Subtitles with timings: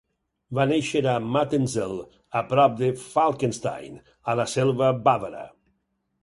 [0.59, 1.93] Va néixer a Mattenzell,
[2.39, 4.01] a prop de Falkenstein
[4.35, 5.45] a la selva bàvara.